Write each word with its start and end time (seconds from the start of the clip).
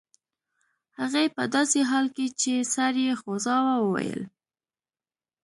هغې 0.99 1.25
په 1.35 1.43
داسې 1.55 1.79
حال 1.89 2.05
کې 2.15 2.25
چې 2.41 2.53
سر 2.73 2.93
یې 3.05 3.11
خوځاوه 3.21 3.75
وویل 3.79 4.21